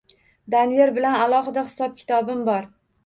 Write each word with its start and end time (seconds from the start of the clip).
Denver 0.53 0.93
bilan 0.95 1.19
alohida 1.25 1.65
hisob-kitobim 1.67 2.43
bor 2.49 2.71